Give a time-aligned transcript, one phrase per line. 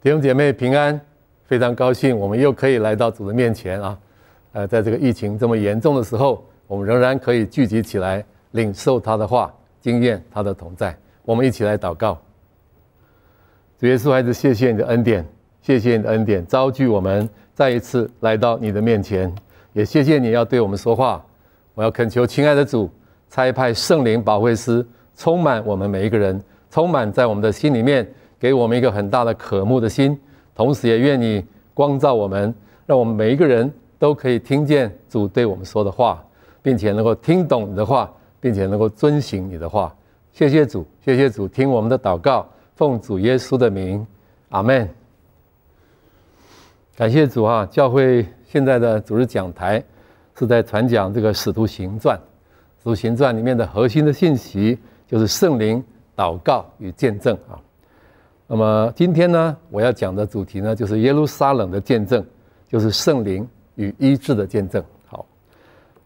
[0.00, 0.98] 弟兄姐妹平安，
[1.44, 3.98] 非常高兴，我们又可以来到主的面前啊！
[4.52, 10.96] 呃，在这个疫情这么严重的时候，我们仍然可以聚集起来，领受他的话，经验他的同在。
[11.24, 12.16] 我们一起来祷告。
[13.76, 15.26] 主耶稣，孩子，谢谢你的恩典，
[15.62, 19.34] 谢谢你的恩典，召聚我们再一次来到你的面前，
[19.72, 21.20] 也谢谢你要对我们说话。
[21.74, 22.88] 我要恳求亲爱的主，
[23.28, 24.86] 差派圣灵保惠师，
[25.16, 26.40] 充满我们每一个人，
[26.70, 28.08] 充满在我们的心里面。
[28.38, 30.18] 给我们一个很大的渴慕的心，
[30.54, 31.44] 同时也愿你
[31.74, 32.54] 光照我们，
[32.86, 36.24] 让我们每一个人都可以听见主对我们说的话，
[36.62, 39.94] 并且能够听懂你的话，并且能够遵行你的话。
[40.32, 44.06] 谢谢主，谢谢主，听我们的祷告，奉主耶稣的名，
[44.50, 44.88] 阿门。
[46.96, 47.66] 感谢主啊！
[47.66, 49.82] 教会现在的主日讲台
[50.36, 52.16] 是在传讲这个《使徒行传》，
[52.78, 55.82] 《使徒行传》里面的核心的信息就是圣灵、
[56.16, 57.58] 祷告与见证啊。
[58.50, 62.24] 那么今天呢，我要讲的主题呢，就是耶路撒冷的见证，
[62.66, 64.82] 就是圣灵与医治的见证。
[65.04, 65.26] 好，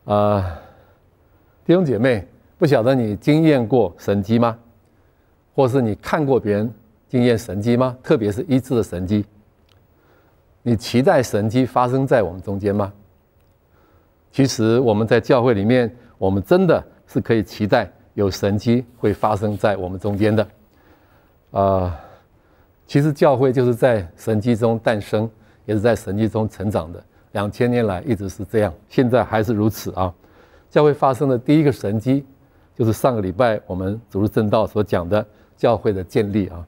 [0.07, 0.59] 啊、呃，
[1.65, 2.27] 弟兄姐妹，
[2.59, 4.59] 不晓得你经验过神迹吗？
[5.55, 6.69] 或是你看过别人
[7.09, 7.97] 经验神迹吗？
[8.03, 9.25] 特别是医治的神迹，
[10.63, 12.93] 你期待神迹发生在我们中间吗？
[14.33, 15.89] 其实我们在教会里面，
[16.19, 20.43] 我们真的是可以期待有神迹会发生在我们中间的，
[21.53, 21.95] 啊、呃。
[22.93, 25.27] 其实教会就是在神迹中诞生，
[25.65, 27.03] 也是在神迹中成长的。
[27.33, 30.13] 两千年来一直是这样，现在还是如此啊。
[30.69, 32.23] 教会发生的第一个神迹，
[32.75, 35.27] 就是上个礼拜我们主日正道所讲的
[35.57, 36.63] 教会的建立啊。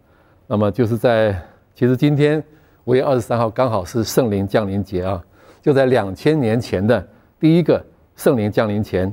[0.47, 1.39] 那么就是在
[1.75, 2.43] 其实今天
[2.85, 5.23] 五月二十三号刚好是圣灵降临节啊，
[5.61, 7.07] 就在两千年前的
[7.39, 7.85] 第一个
[8.17, 9.13] 圣灵降临前，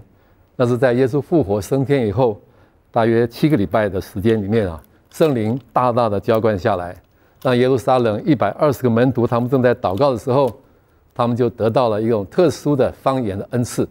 [0.55, 2.39] 那是在耶稣复活升天以后，
[2.89, 4.81] 大约七个礼拜的时间里面啊。
[5.11, 6.95] 圣灵大大的浇灌下来，
[7.43, 10.49] 让耶路撒冷一百二十个门徒，他们正在祷告的时候，
[11.13, 13.87] 他们就得到了一种特殊的方言的恩赐，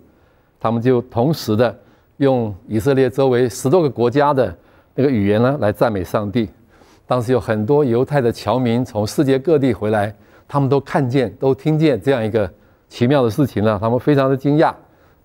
[0.59, 1.79] 他们就同时的
[2.17, 4.55] 用以色列周围十多个国家的
[4.95, 6.49] 那个语言呢来赞美上帝。
[7.07, 10.15] 当时有很多犹太的侨民从世界各地回来，
[10.49, 12.51] 他们都看见、都听见这样一个
[12.89, 14.73] 奇妙的事情呢，他们非常的惊讶。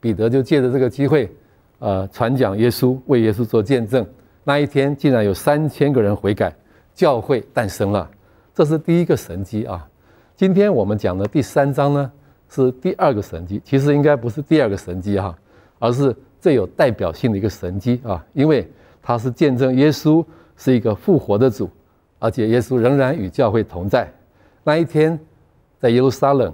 [0.02, 1.32] 彼得就借着这个机会，
[1.80, 4.06] 呃，传讲耶稣，为耶稣做见证。
[4.48, 6.56] 那一天竟然有三千个人悔改，
[6.94, 8.08] 教会诞生了，
[8.54, 9.86] 这是第一个神迹啊！
[10.36, 12.12] 今天我们讲的第三章呢，
[12.48, 15.36] 是第二个神迹，其实应该不是第二个神迹哈，
[15.80, 20.24] 而是最有代表性的一个神迹啊，因为它是见证耶稣
[20.56, 21.68] 是一个复活的主，
[22.20, 24.08] 而且耶稣仍然与教会同在。
[24.64, 25.20] 那一天，
[25.80, 26.54] 在耶路撒冷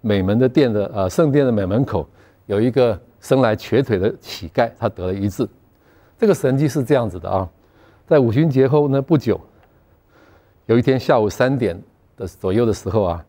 [0.00, 2.08] 美门的殿的呃圣殿的美门口，
[2.46, 5.44] 有一个生来瘸腿的乞丐，他得了一治。
[6.18, 7.48] 这个神迹是这样子的啊，
[8.06, 9.40] 在五旬节后呢不久，
[10.66, 11.78] 有一天下午三点
[12.16, 13.24] 的左右的时候啊，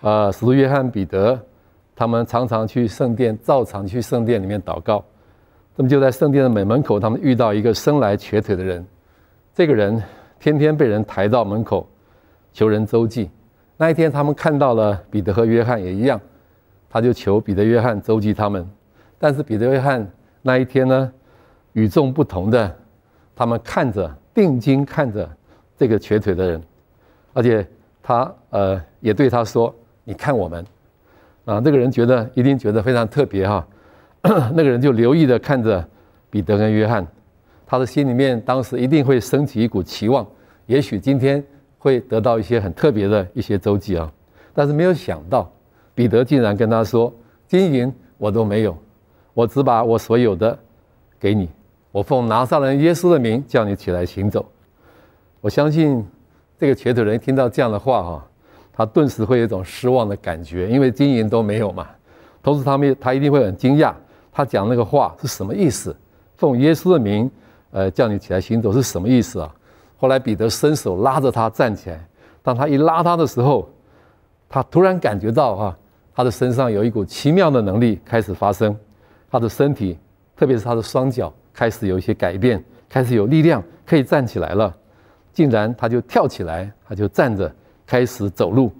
[0.00, 1.38] 啊，使徒约翰、彼得
[1.96, 5.04] 他们常常去圣殿，照常去圣殿里面祷告。
[5.76, 8.84] 那么就在圣殿的门门口，他们遇到一个生来瘸腿的人。
[9.54, 10.00] 这个人
[10.38, 11.88] 天天被人抬到门口，
[12.52, 13.28] 求人周济。
[13.76, 16.20] 那一天他们看到了彼得和约翰也一样，
[16.88, 18.68] 他就求彼得、约翰周济他们。
[19.18, 20.06] 但是彼得、约翰
[20.42, 21.12] 那一天呢，
[21.72, 22.76] 与众不同的，
[23.34, 25.28] 他们看着定睛看着
[25.76, 26.62] 这个瘸腿的人，
[27.32, 27.66] 而且
[28.02, 30.64] 他呃也对他说：“你看我们。”
[31.46, 33.66] 啊， 那个人觉得一定觉得非常特别哈。
[34.22, 35.82] 那个人就留意的看着
[36.28, 37.04] 彼得跟约翰，
[37.66, 40.24] 他的心里面当时一定会升起一股期望，
[40.66, 41.42] 也许今天
[41.78, 44.12] 会得到一些很特别的一些周记啊。
[44.52, 45.50] 但是没有想到，
[45.94, 47.12] 彼得竟然跟他说
[47.48, 48.76] ：“金银我都没有，
[49.32, 50.56] 我只把我所有的
[51.18, 51.48] 给你。”
[51.92, 54.44] 我奉拿撒勒人耶稣的名叫你起来行走。
[55.40, 56.06] 我相信
[56.58, 58.26] 这个瘸腿人听到这样的话哈，
[58.72, 61.88] 他顿时会有一种失望的感觉，因为金银都没有嘛。
[62.42, 63.92] 同时他们他一定会很惊讶，
[64.30, 65.94] 他讲那个话是什么意思？
[66.36, 67.30] 奉耶稣的名，
[67.70, 69.54] 呃，叫你起来行走是什么意思啊？
[69.96, 71.98] 后来彼得伸手拉着他站起来，
[72.42, 73.68] 当他一拉他的时候，
[74.48, 75.78] 他突然感觉到哈，
[76.14, 78.74] 他的身上有一股奇妙的能力开始发生，
[79.30, 79.98] 他的身体，
[80.36, 81.32] 特别是他的双脚。
[81.52, 84.74] 开始有一些改变，开始有力量，可以站起来了。
[85.32, 87.52] 竟然他就跳起来，他就站着
[87.86, 88.72] 开始走路。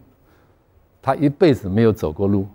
[1.00, 2.46] 他一辈子没有走过路，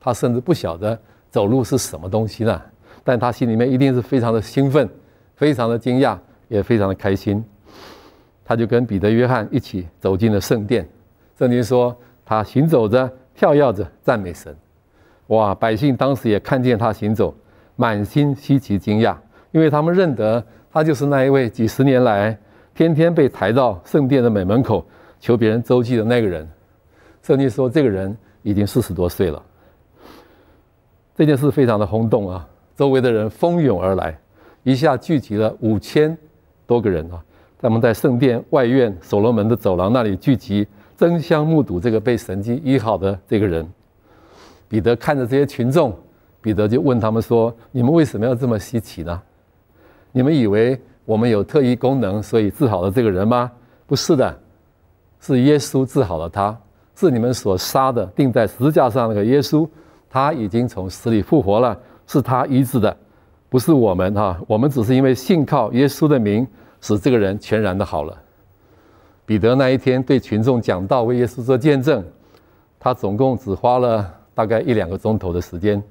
[0.00, 0.98] 他甚至不晓得
[1.30, 2.60] 走路是什么东西呢。
[3.02, 4.88] 但他心里面一定是非常的兴奋，
[5.36, 6.18] 非常的惊讶，
[6.48, 7.42] 也非常的开心。
[8.44, 10.86] 他就跟彼得、约翰一起走进了圣殿。
[11.38, 14.54] 圣经说，他行走着，跳跃着，赞美神。
[15.28, 15.54] 哇！
[15.54, 17.34] 百姓当时也看见他行走，
[17.76, 19.16] 满心稀奇惊讶。
[19.54, 22.36] 因为他们认得他就是那一位几十年来
[22.74, 24.84] 天天被抬到圣殿的美门口
[25.20, 26.46] 求别人周济的那个人。
[27.22, 29.40] 圣经说，这个人已经四十多岁了。
[31.14, 34.18] 这件事非常的轰动啊，周围的人蜂拥而来，
[34.64, 36.18] 一下聚集了五千
[36.66, 37.22] 多个人啊。
[37.60, 40.66] 他们在圣殿外院所罗门的走廊那里聚集，
[40.96, 43.64] 争相目睹这个被神迹医好的这个人。
[44.68, 45.96] 彼得看着这些群众，
[46.40, 49.22] 彼得就问他们说：“你们为什么要这么稀奇呢？
[50.16, 53.50] 你们以为我们有特异功能，所以治好了这个人吗？
[53.84, 54.38] 不是的，
[55.18, 56.56] 是耶稣治好了他。”
[56.94, 59.68] 是你们所杀的，钉在十字架上那个耶稣，
[60.08, 61.76] 他已经从死里复活了，
[62.06, 62.96] 是他医治的，
[63.48, 64.40] 不是我们哈。
[64.46, 66.46] 我们只是因为信靠耶稣的名，
[66.80, 68.16] 使这个人全然的好了。
[69.26, 72.04] 彼得那一天对群众讲道，为耶稣做见证，
[72.78, 75.82] 他总共只花了大概一两个钟头的时间，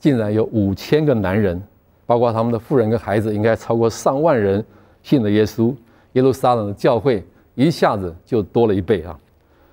[0.00, 1.62] 竟然有五千个男人，
[2.06, 4.64] 包括他们的妇人跟孩子，应该超过上万人
[5.02, 5.74] 信了耶稣。
[6.12, 9.18] 耶路撒冷的教会一下子就多了一倍啊。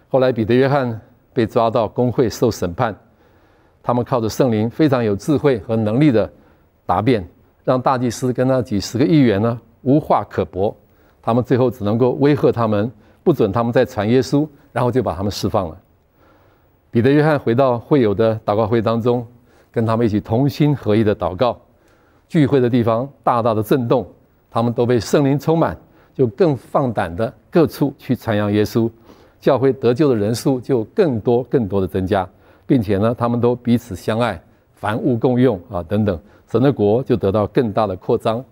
[0.07, 0.99] 后来，彼得、约翰
[1.33, 2.95] 被抓到公会受审判，
[3.83, 6.31] 他们靠着圣灵非常有智慧和能力的
[6.85, 7.27] 答辩，
[7.63, 10.75] 让大祭司跟那几十个议员呢无话可驳，
[11.21, 12.91] 他们最后只能够威吓他们，
[13.23, 15.77] 不准他们再传耶稣，然后就把他们释放了。
[16.89, 19.27] 彼得、约翰回到会友的祷告会当中，
[19.71, 21.59] 跟他们一起同心合意的祷告，
[22.29, 24.07] 聚会的地方大大的震动，
[24.49, 25.75] 他们都被圣灵充满，
[26.13, 28.89] 就更放胆的各处去传扬耶稣。
[29.41, 32.29] 教会得救的人数就更多、更多的增加，
[32.67, 34.41] 并且呢，他们都彼此相爱，
[34.75, 38.43] 凡物共用啊，等等，神的国就得到更大的扩张。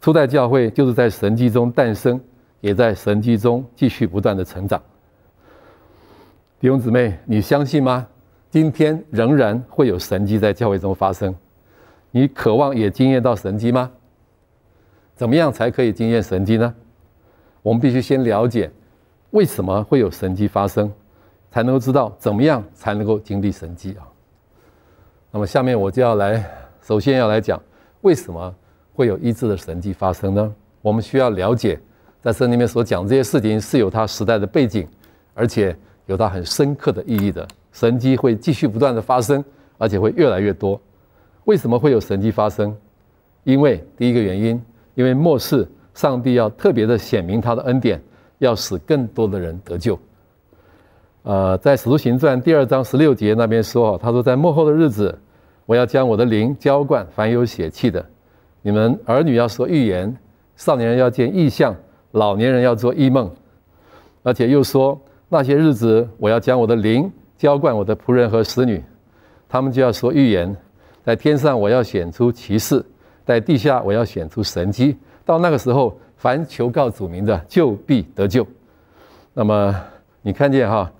[0.00, 2.20] 初代教会就是在神迹中诞生，
[2.60, 4.80] 也在神迹中继续不断的成长。
[6.60, 8.06] 弟兄姊妹，你相信吗？
[8.50, 11.34] 今天仍然会有神迹在教会中发生，
[12.16, 13.90] 你渴望也经验到神迹吗？
[15.14, 16.74] 怎么样才可以经验神迹呢？
[17.60, 18.70] 我们必须先了解
[19.32, 20.90] 为什么会有神迹发生，
[21.50, 24.08] 才能够知道怎么样才能够经历神迹啊。
[25.30, 26.42] 那么下面我就要来，
[26.80, 27.62] 首先要来讲
[28.00, 28.54] 为什么
[28.94, 30.54] 会有医治的神迹发生呢？
[30.80, 31.78] 我们需要了解，
[32.22, 34.88] 在圣经里面所讲这些事情是有它时代的背景，
[35.34, 35.76] 而且
[36.06, 37.46] 有它很深刻的意义的。
[37.72, 39.44] 神迹会继续不断的发生，
[39.76, 40.80] 而且会越来越多。
[41.46, 42.76] 为什么会有神迹发生？
[43.42, 44.62] 因为第一个原因，
[44.94, 45.66] 因为末世。
[45.94, 47.98] 上帝要特别的显明他的恩典，
[48.36, 49.98] 要使更多的人得救。
[51.22, 55.18] 呃，在《使徒行传》第二章十六节那边说，他说：“在末后的日子，
[55.64, 58.04] 我要将我的灵浇灌凡有血气的。
[58.60, 60.14] 你们儿女要说预言，
[60.54, 61.74] 少年人要见异象，
[62.10, 63.34] 老年人要做异梦。
[64.22, 65.00] 而且又说，
[65.30, 68.84] 那些日子，我要将我的灵浇灌我的仆人和使女，
[69.48, 70.54] 他们就要说预言。
[71.06, 72.84] 在天上，我要显出奇事；
[73.24, 78.44] 在地下，我要显出神迹。”到那个时候，凡求告主名的，就必得救。
[79.32, 79.72] 那么
[80.20, 80.90] 你看见哈，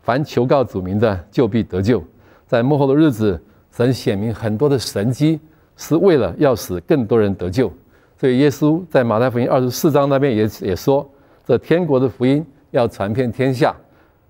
[0.00, 2.00] 凡求告主名的，就必得救。
[2.46, 5.40] 在幕后的日子，神显明很多的神迹，
[5.76, 7.68] 是为了要使更多人得救。
[8.16, 11.04] 所以耶稣在马太福音二十四章那边也也说，
[11.44, 13.74] 这天国的福音要传遍天下，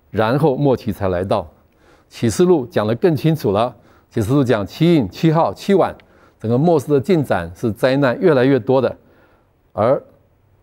[0.09, 1.47] 然后末期才来到。
[2.07, 3.75] 启示录讲得更清楚了，
[4.11, 5.95] 启示录讲七印、七号、七晚，
[6.39, 8.95] 整个末世的进展是灾难越来越多的。
[9.71, 10.01] 而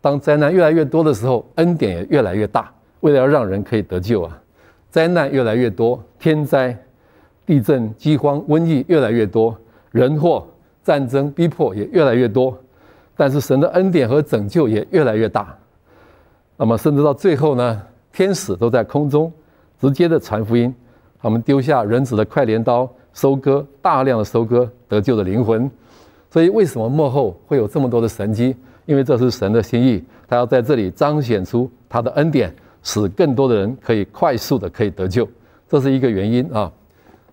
[0.00, 2.72] 当灾难越来越多的时候，恩典也越来越大。
[3.00, 4.36] 为了要让人可以得救啊，
[4.90, 6.76] 灾难越来越多，天灾、
[7.44, 9.56] 地震、饥荒、瘟疫越来越多，
[9.92, 10.44] 人祸、
[10.82, 12.58] 战争、逼迫也越来越多。
[13.16, 15.56] 但是神的恩典和拯救也越来越大。
[16.56, 19.32] 那么甚至到最后呢，天使都在空中
[19.80, 20.74] 直接的传福音，
[21.20, 25.68] 他们丢下人子的快镰刀，收割大量的收割得救的灵魂。
[26.30, 28.54] 所以为什么幕后会有这么多的神迹？
[28.84, 35.26] 因为这是神的心意，他要在这里彰显出他的恩典，使更多的人可以快速的可以得救，
[35.66, 36.70] 这是一个原因啊。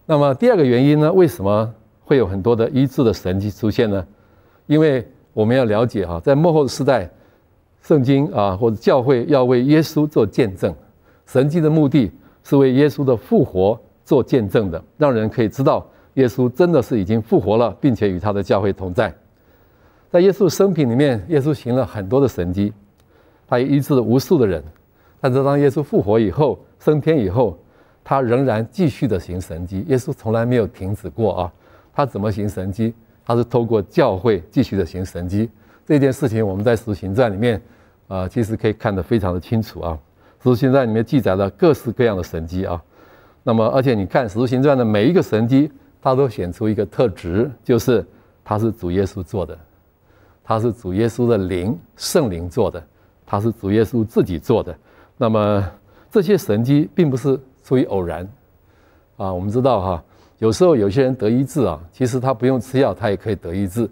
[0.05, 1.11] 那么第二个原因呢？
[1.11, 1.69] 为什么
[2.05, 4.03] 会有很多的医治的神迹出现呢？
[4.67, 7.09] 因为我们要了解哈，在幕后的时代，
[7.81, 10.73] 圣经啊或者教会要为耶稣做见证，
[11.25, 12.09] 神迹的目的
[12.43, 19.13] 是为耶稣的复活做见证的，让人可以知道耶稣真的是已经复活了，并且与他的教会同在。
[20.12, 22.72] 在耶稣生平里面，耶稣行了很多的神迹，
[23.48, 24.63] 他也医治了无数的人。
[25.19, 27.57] 但是当耶稣复活以后，升天以后，
[28.03, 29.83] 他仍然继续的行神迹。
[29.88, 31.53] 耶稣从来没有停止过啊！
[31.93, 32.93] 他怎么行神迹？
[33.25, 35.50] 他是透过教会继续的行神迹。
[35.86, 37.62] 这件事情我们在《使徒行传》里面
[38.07, 39.98] 啊，其实可以看得非常的清楚啊。
[40.43, 42.79] 《使徒行传》里面记载了各式各样的神迹啊。
[43.43, 45.69] 那么，而且你看《使徒行传》的每一个神迹，
[46.01, 48.05] 它都显出一个特质，就是
[48.43, 49.57] 它是主耶稣做的。
[50.45, 52.81] 它是主耶稣的灵圣灵做的，
[53.25, 54.75] 它是主耶稣自己做的。
[55.17, 55.65] 那么
[56.12, 58.27] 这些神迹并不是出于偶然
[59.15, 59.33] 啊。
[59.33, 60.03] 我们知道哈，
[60.39, 63.89] 有时候有些人得医治啊，其实他不用吃药，他也可以得医治。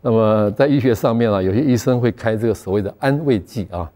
[0.00, 3.88] 那么在医学上面啊，有些医生会开这个所谓的安慰剂啊，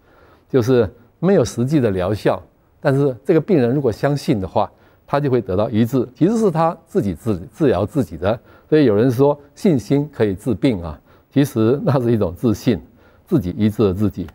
[0.48, 2.40] 就是没有实际的疗效，
[2.80, 4.70] 但是这个病人如果相信的话，
[5.06, 6.06] 他就会得到医治。
[6.14, 8.38] 其实是他自己治治疗自己的。
[8.68, 10.98] 所以有人说信心可以治病啊，
[11.32, 12.80] 其实那是一种自信，
[13.26, 14.26] 自己医治了自己。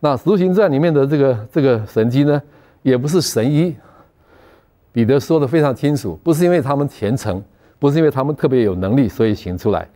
[0.00, 2.42] 那《使徒行传》里面的这个这个神迹呢，
[2.82, 3.74] 也不是神医。
[4.94, 7.42] 彼得说的非常清楚，不是因为他们虔诚，
[7.78, 9.88] 不是因为他们特别有能力，所以行出来，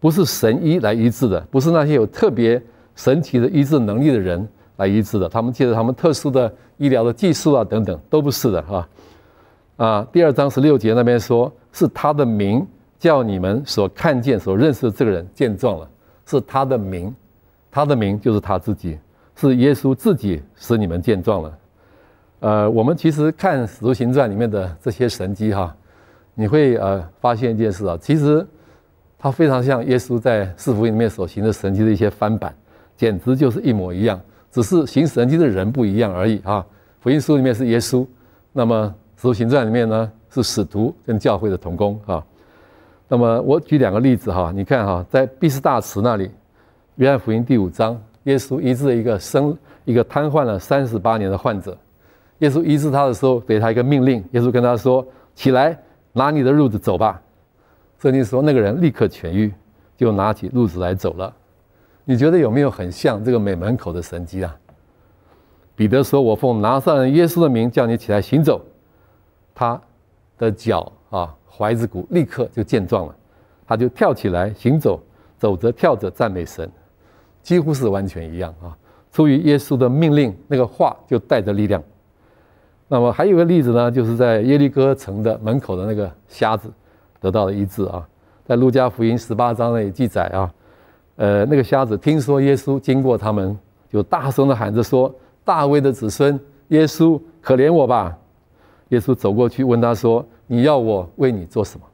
[0.00, 2.62] 不是神医来医治的，不是那些有特别
[2.94, 8.76] 神奇的医治能力的人来医治的，他们借着他们特殊的医疗的技术啊等等，都不是的哈。
[8.78, 8.88] 啊，
[9.78, 12.64] 啊第二章十六节那边说，是他的名。
[13.00, 15.88] 叫你们所看见、所认识的这个人见状了，
[16.26, 17.14] 是他的名，
[17.70, 18.98] 他的名就是他自己，
[19.36, 21.58] 是耶稣自己使你们见状了。
[22.40, 25.72] 呃，我们其实看《使徒行传》里面的这些神迹哈，
[26.34, 28.44] 你会呃发现一件事啊，其实
[29.16, 32.52] 它非常像耶稣在四福音里面所行的神迹的一些翻版，
[32.96, 34.20] 简直就是一模一样，
[34.50, 36.66] 只是行神迹的人不一样而已啊。
[36.98, 38.04] 福音书里面是耶稣，
[38.52, 38.86] 那么
[39.18, 42.24] 《使徒行传》里面呢是使徒跟教会的同工啊。
[43.08, 46.30] 那么我举两个例子哈，你看哈，在毕斯大池那里，
[46.94, 51.76] 约翰福音第五章，耶稣医治了一个生一个瘫痪了三十八年的患者。
[52.38, 55.76] 耶稣医治他的时候，给他一个命令，耶稣跟他说：“起来，
[56.12, 57.20] 拿你的褥子走吧。”
[58.00, 59.52] 圣经说那个人立刻痊愈，
[59.96, 61.34] 就拿起褥子来走了。
[62.04, 64.56] 你觉得有没有很像这个美门口的神迹啊？
[65.74, 68.64] 彼得说：“我奉拿撒勒人耶稣的名叫你起来行走。”
[69.58, 69.80] 他
[70.38, 71.34] 的脚啊。
[71.50, 73.16] 踝子骨立刻就健壮了，
[73.66, 75.00] 他就跳起来行走，
[75.38, 76.70] 走着跳着赞美神，
[77.42, 78.78] 几乎是完全一样啊。
[79.10, 81.82] 出于耶稣的命令，那个话就带着力量。
[82.86, 86.70] 那么还有一个例子呢，就是在耶利哥城的门口的那个瞎子
[87.18, 88.06] 得到了医治啊。
[88.46, 90.54] 在路加福音十八章那里记载啊，
[91.16, 93.58] 呃，那个瞎子听说耶稣经过他们，
[93.90, 95.12] 就大声的喊着说
[95.44, 96.38] ：“大卫的子孙，
[96.68, 98.16] 耶稣，可怜我吧！”
[98.88, 100.26] 耶稣走过去问他说。
[100.50, 101.84] 你要我为你做什么？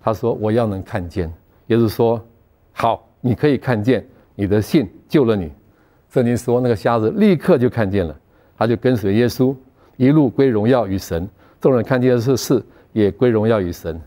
[0.00, 1.28] 他说：“我要能看见。”
[1.66, 2.24] 耶稣说
[2.72, 5.50] ：“好，你可以看见，你的信救了你。”
[6.08, 8.16] 圣经说，那个瞎子立刻就看见了，
[8.56, 9.52] 他就跟随耶稣，
[9.96, 11.28] 一路归荣耀于神。
[11.60, 14.00] 众人看见这事，也归荣耀于神。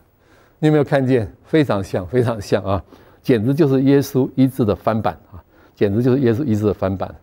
[0.60, 1.30] 你有没有看见？
[1.44, 2.82] 非常像，非常像啊！
[3.22, 5.44] 简直就是耶稣医治的翻版啊！
[5.76, 7.14] 简直就是耶稣医治的翻版。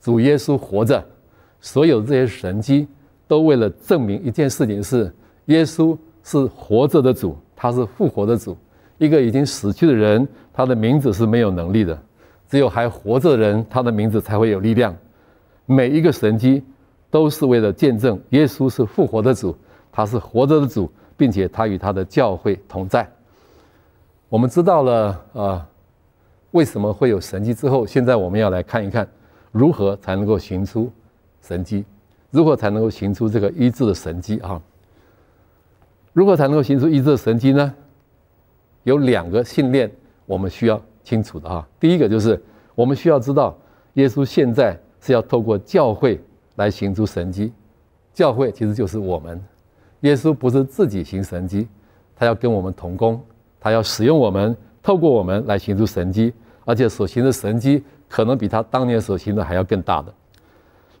[0.00, 1.04] 主耶稣活着，
[1.60, 2.86] 所有这些神迹，
[3.28, 5.14] 都为了证明一件事情是。
[5.46, 8.54] 耶稣是活着的主，他是复活的主。
[8.98, 11.96] 一个已经死去的人，他的名字是没有能力的；
[12.50, 14.94] 只有还活着的人，他的名字才会有力量。
[15.64, 16.62] 每一个神迹
[17.10, 19.56] 都是为了见证耶稣是复活的主，
[19.90, 23.10] 他是活着的主，并且他与他的教会同在。
[24.28, 25.66] 我们知道了啊、
[26.50, 29.08] 为什么会有神迹之后，现在我们要来看一看，
[29.50, 30.92] 如何才能够行出
[31.40, 31.86] 神迹，
[32.30, 34.60] 如何才能够行出这个医治的神迹啊？
[36.12, 37.74] 如何才能够行出医治的神迹呢？
[38.84, 39.90] 有两个信念，
[40.26, 41.66] 我们需要清楚的啊。
[41.78, 42.40] 第一个就是
[42.74, 43.56] 我们需要知道，
[43.94, 46.20] 耶稣现在是要透过教会
[46.56, 47.52] 来行出神迹。
[48.12, 49.42] 教会其实就是我们，
[50.00, 51.68] 耶稣不是自己行神迹，
[52.16, 53.22] 他要跟我们同工，
[53.60, 56.32] 他要使用我们，透过我们来行出神迹，
[56.64, 60.12] 而且所行的神迹可能比他当年所行的还要更大的。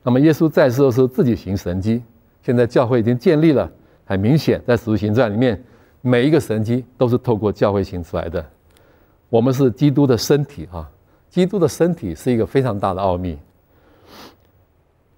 [0.08, 2.02] 那么耶稣在世的时候自己行神迹，
[2.42, 3.70] 现在教会已经建立了。
[4.06, 5.62] 很明显，在《使徒行传》里面，
[6.00, 8.42] 每一个神迹都是透过教会行出来的。
[9.28, 10.88] 我们是基督的身体啊，
[11.28, 13.36] 基督的身体是一个非常大的奥秘。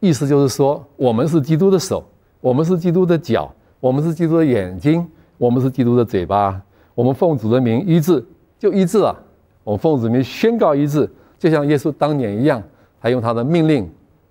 [0.01, 2.05] 意思就是说，我们是基督的手，
[2.41, 6.61] 我们是基督的脚，我们是基督的眼睛，我们是基督的嘴巴。
[6.97, 8.27] 我们奉主的名医治，
[8.59, 9.15] 就医治了；
[9.63, 12.61] 我们奉主的名宣告医治，就像耶稣当年一样，
[13.01, 13.89] 他用他的命令，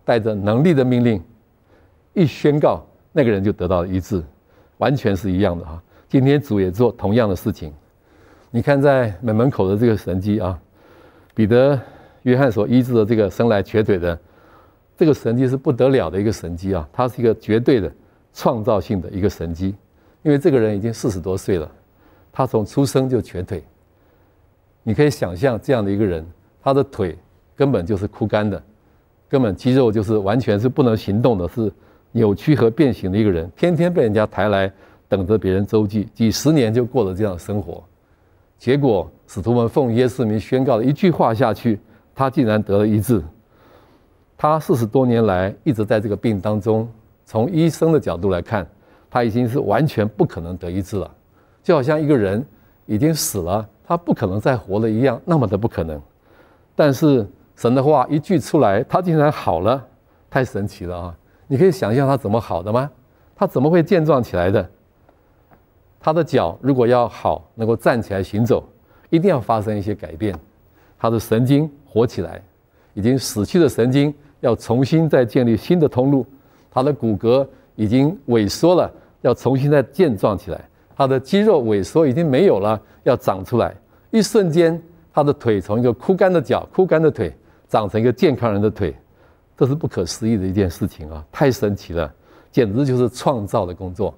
[0.10, 1.22] 带着能力的命令，
[2.14, 4.24] 一宣告，那个人就得到了医治。
[4.80, 7.72] 完全是一样的啊，今天主也做同样的事情。
[8.50, 10.60] 你看在门门口的这个神迹啊，
[11.36, 11.80] 彼得、
[12.24, 14.20] 约翰所医治的这个生来瘸腿的，
[14.98, 16.90] 这个神迹是不得了的一个神迹啊！
[16.92, 17.92] 它是一个绝对的
[18.34, 19.76] 创造性的一个神迹，
[20.24, 21.72] 因为这个人已经四十多岁了，
[22.32, 23.64] 他从出生就瘸腿。
[24.82, 26.26] 你可以想象这样的一个人，
[26.64, 27.16] 他的腿
[27.56, 28.64] 根本就是枯干的，
[29.30, 31.72] 根本肌肉就是完全是不能行动的，是。
[32.12, 34.74] 扭曲和变形的一个人，天天被人家抬来
[35.08, 37.84] 等着别人周济，几十年就过了这样的生活。
[38.58, 41.80] 结果使徒们奉耶稣名宣告了一句话下去，
[42.16, 43.22] 他竟然得了医治。
[44.36, 46.90] 他四十多年来一直在这个病当中，
[47.26, 48.68] 从医生的角度来看，
[49.08, 51.12] 他已经是完全不可能得医治了，
[51.62, 52.44] 就好像一个人
[52.88, 56.02] 已经死了，他不可能再活了一样，那么的不可能。
[56.76, 57.24] 但是
[57.60, 59.86] 神的话一句出来，他竟然好了，
[60.30, 61.16] 太神奇了啊！
[61.46, 62.90] 你可以想象他怎么好的吗？
[63.36, 64.66] 他怎么会健壮起来的？
[66.00, 68.64] 他的脚如果要好，能够站起来行走，
[69.10, 70.34] 一定要发生一些改变。
[70.98, 72.42] 他的神经活起来，
[72.94, 76.26] 已经死去的神经要重新再建立新的通路。
[76.72, 78.90] 他的骨骼已经萎缩了，
[79.20, 80.62] 要重新再健壮起来。
[80.96, 83.76] 他的肌肉萎缩已经没有了，要长出来。
[84.12, 87.36] 一瞬间，他的腿从一个枯干的脚、枯干的腿，
[87.70, 88.94] 长成一个健康人的腿，
[89.56, 91.26] 这是不可思议的一件事情啊！
[91.32, 92.14] 太神奇了，
[92.52, 94.14] 简直就是创造的工作。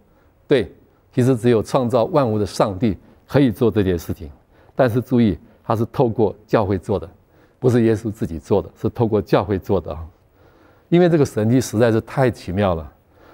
[0.48, 0.74] 对。
[1.14, 4.32] 其实只有创造万物的上帝可以做这件事情，
[4.74, 7.10] 但是注意，他是透过教会做的，
[7.60, 10.08] 不是耶稣自己做的，是透过教会做的啊。
[10.88, 12.90] 因为这个神迹实在是太奇妙了，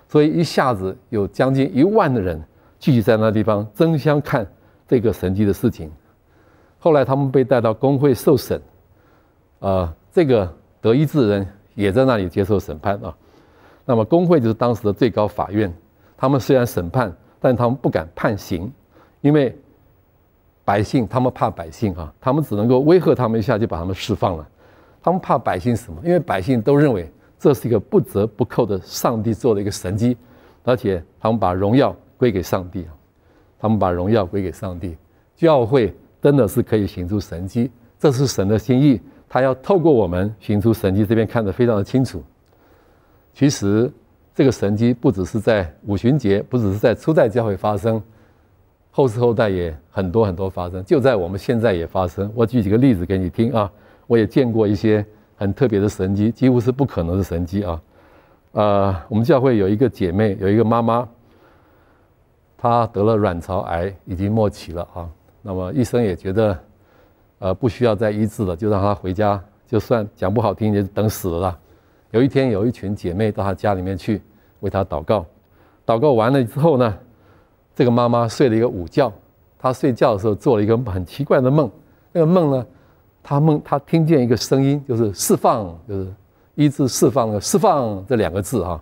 [0.10, 2.44] 所以一下子有将近一万的人
[2.80, 4.52] 聚集在那地方争相看
[4.88, 5.92] 这个神迹的事情。
[6.80, 8.60] 后来他们被带到公会受审，
[9.60, 13.16] 呃，这个德意志人也在那里接受审判啊。
[13.86, 15.72] 那么工会就是当时的最高法院，
[16.18, 17.16] 他们虽然审判。
[17.40, 18.70] 但他们不敢判刑，
[19.22, 19.56] 因为
[20.66, 24.50] 百姓他们怕百姓啊，他们只能够威吓他们一下就把他们释放了。
[25.04, 26.02] 他们怕百姓什么？
[26.04, 30.18] 因为百姓都认为这是一个不折不扣的上帝做的一个神迹，
[30.64, 32.90] 而且他们把荣耀归给上帝啊，
[33.60, 34.98] 他们把荣耀归给上帝。
[35.36, 37.70] 教会真的是可以行出神迹，
[38.00, 41.06] 这是神的心意，他要透过我们行出神迹。
[41.06, 42.24] 这边看得非常的清楚。
[43.34, 43.92] 其实。
[44.38, 48.00] 这个神迹不只是在五旬节，不只是在初代教会发生，
[48.92, 52.32] 后世后代也很多很多发生，就在我们现在也发生。
[52.36, 53.72] 我举几个例子给你听啊，
[54.06, 55.04] 我也见过一些
[55.38, 57.82] 很特别的神迹，几乎是不可能的神迹啊。
[58.52, 61.10] 呃，我们教会有一个姐妹，有一个妈妈，
[62.56, 65.10] 她得了卵巢癌，已经末期了啊。
[65.42, 66.56] 那么医生也觉得，
[67.40, 71.58] 呃，不需要再医治了，就让她回家，就算讲不好听，也等死了。
[72.12, 74.22] 有一天，有一群姐妹到她家里面去
[74.62, 75.26] 为她祷告。
[75.86, 76.98] 祷告完了之后呢，
[77.76, 79.12] 这个妈妈睡了一个午觉。
[79.60, 81.70] 她睡觉的时候做了一个很奇怪的梦。
[82.12, 82.66] 那个梦呢，
[83.22, 86.14] 她梦她听见一个声音，就是释放，就是
[86.56, 88.82] 医治释放的释放这两个字啊，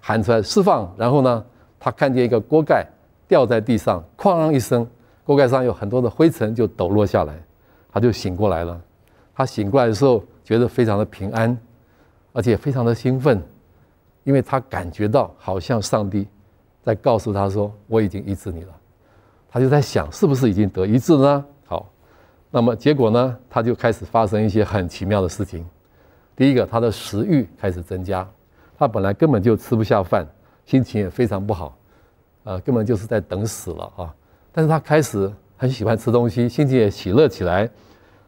[0.00, 0.92] 喊出来释放。
[0.96, 1.44] 然后呢，
[1.78, 2.86] 她看见一个锅盖
[3.28, 4.86] 掉在地上，哐一声，
[5.24, 7.34] 锅盖上有很多的灰尘就抖落下来，
[7.96, 8.78] 他就醒过来了。
[9.34, 11.56] 他醒过来的时候，觉得非常的平安。
[12.34, 13.42] 而且非常的兴奋，
[14.22, 16.28] 因为他感觉到好像上帝
[16.82, 18.76] 在告诉他说：“我已经医治你了。”
[19.48, 21.42] 他就在想，是不是已经得医治呢？
[21.64, 21.90] 好，
[22.50, 23.38] 那么结果呢？
[23.48, 25.64] 他就开始发生一些很奇妙的事情。
[26.36, 28.28] 第一个，他的食欲开始增加。
[28.78, 30.26] 他本来根本就吃不下饭，
[30.66, 31.74] 心情也非常不好，
[32.44, 34.14] 呃，根本就是在等死了啊。
[34.52, 37.66] 但是他开始很喜欢吃东西，心情也喜乐起来，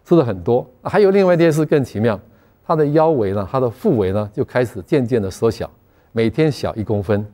[0.09, 0.67] 吃了很多。
[0.83, 2.19] 还有另外一件事更奇妙。
[2.67, 5.71] 他的腰围呢，他的腹围呢，就开始渐渐的缩小，
[6.13, 7.27] 每天小一公分。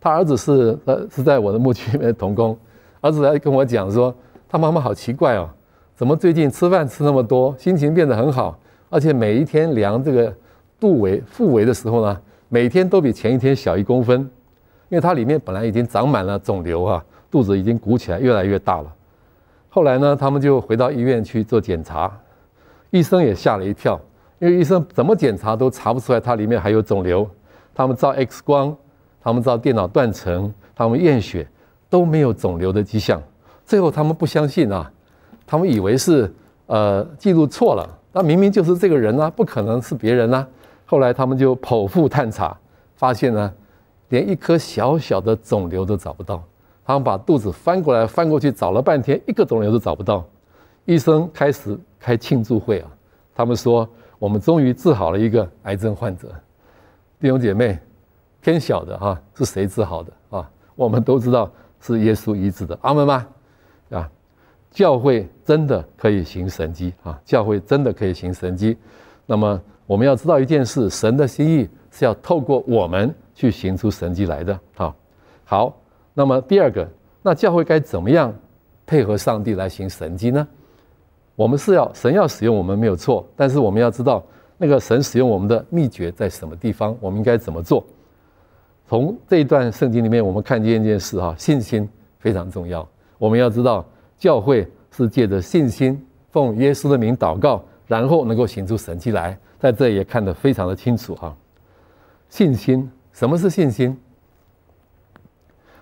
[0.00, 2.56] 他儿子是呃是在我的牧区里面的同工，
[3.00, 4.12] 儿子还跟我讲说，
[4.48, 5.48] 他妈妈好奇怪哦，
[5.94, 8.58] 怎么最近吃饭吃那么多，心情变得很好，
[8.90, 10.34] 而且每一天量这个
[10.80, 14.20] 肚围、腹围的时候呢，每天都比前一天小一公分，
[14.88, 18.95] 因为他里面本来已经长满了肿瘤啊，肚子已经鼓起来，越来越大了。
[19.76, 22.10] 后来呢，他们就回到医院去做检查，
[22.88, 24.00] 医生也吓了一跳。
[24.38, 27.28] 因为医生怎么检查都查不出来，它里面还有肿瘤。
[27.74, 28.74] 他们照 X 光，
[29.22, 31.46] 他们照电脑断层，他们验血
[31.90, 33.22] 都没有肿瘤的迹象。
[33.66, 34.90] 最后他们不相信啊，
[35.46, 36.32] 他们以为是
[36.64, 40.48] 呃记录错了，那明明就是这个人啊，不可能是别人啊。
[40.86, 42.56] 后来他们就剖腹探查，
[42.94, 43.52] 发现呢，
[44.08, 46.42] 连一颗小小的肿瘤都找不到。
[46.86, 50.24] 他们把肚子翻过来翻过去找了半天，一个肿瘤都找不到。
[50.84, 52.90] 医生开始开庆祝会啊，
[53.34, 53.86] 他们说。
[54.18, 56.34] 我们终于治好了一个癌症患者，
[57.20, 57.78] 弟兄姐妹，
[58.40, 60.50] 天晓得哈是谁治好的啊？
[60.74, 63.26] 我们都知道是耶稣医治的，阿门吗？
[63.90, 64.10] 啊，
[64.70, 67.20] 教会真的可以行神迹啊！
[67.26, 68.78] 教会真的可以行神迹。
[69.26, 74.58] 那么我们要知道一件事，神的心意是要透过我们去行出神迹来的。
[74.74, 74.96] 好，
[75.44, 75.76] 好，
[76.18, 76.88] 那么第二个，
[77.20, 78.34] 那教会该怎么样
[78.86, 80.48] 配合上帝来行神迹呢？
[81.34, 84.24] 我们是要神要使用我们没有错，但是我们要知道
[84.56, 87.84] 那个神使用我们的秘诀在什么地方，我们应该怎么做。
[88.88, 91.86] 从这一段圣经里面，我们看见一件事哈，信心
[92.18, 92.88] 非常重要。
[93.18, 93.84] 我们要知道，
[94.16, 101.36] 教会是借着信心奉耶稣的名祷告，然后能够行出神迹来，在这也看得非常的清楚哈。
[102.30, 103.94] 信心，什么是信心？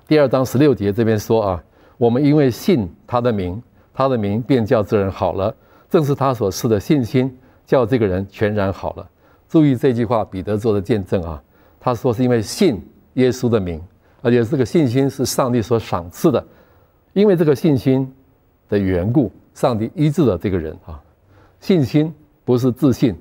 [0.06, 1.64] 第二章十六节这边说啊，
[1.96, 3.60] 我们因为信他的名，
[3.94, 5.54] 他的名便叫这人好了。
[5.88, 9.10] 正是他所赐的信心，叫这个人全然好了。
[9.48, 11.42] 注意这句话，彼得做的见证啊，
[11.80, 12.78] 他说是因为信
[13.14, 13.80] 耶稣的名，
[14.20, 16.44] 而且这个信心是上帝所赏赐的，
[17.14, 18.12] 因为这个信心
[18.68, 21.00] 的缘故，上帝医治了这个人啊。
[21.60, 22.12] 信心
[22.44, 23.16] 不是自信，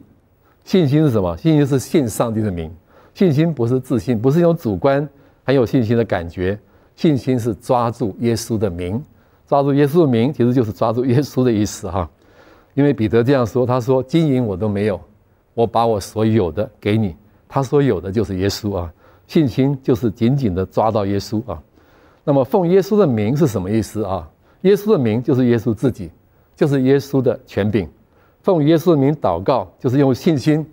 [0.65, 1.37] 信心是什么？
[1.37, 2.69] 信心是信上帝的名。
[3.13, 5.07] 信心不是自信，不是一种主观
[5.45, 6.59] 很有信心的感觉。
[6.95, 9.03] 信心是抓住耶稣的名，
[9.47, 12.09] 抓住耶稣的名，其实就是抓住耶稣的意思哈。
[12.73, 14.99] 因为彼得这样说，他说：“金银我都没有，
[15.53, 17.15] 我把我所有的给你。”
[17.47, 18.91] 他所有的就是耶稣啊。
[19.27, 21.61] 信心就是紧紧的抓到耶稣啊。
[22.23, 24.27] 那么奉耶稣的名是什么意思啊？
[24.61, 26.09] 耶稣的名就是耶稣自己，
[26.55, 27.87] 就是耶稣的权柄。
[28.41, 30.65] 奉耶稣的名祷告，就是用信心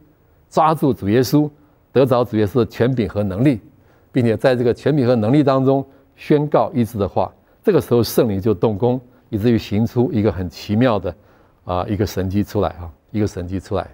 [0.49, 1.49] 抓住主耶稣，
[1.93, 3.61] 得着主耶稣的权柄和能力，
[4.11, 5.85] 并且在这个权柄和能力当中
[6.21, 7.33] 宣告医治的话。
[7.65, 11.15] 这个时候圣灵就动工，以至于行出一个很奇妙的
[11.65, 13.89] 啊一个神迹出来啊，一个神迹出来。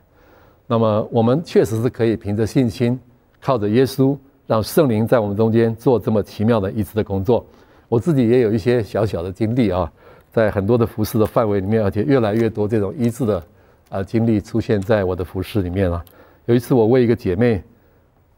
[0.66, 2.98] 那么我们确实是可以凭着信心，
[3.40, 7.46] 靠着耶稣，让圣灵在我们中间做这么奇妙的医治的工作。
[7.88, 9.90] 我自己也有一些小小的经历啊，
[10.32, 13.42] 在很多的服事的范围里面，而且越来越多这种医治的。
[13.88, 16.04] 啊，经历出现在我的服事里面了。
[16.46, 17.62] 有一次，我为一个姐妹，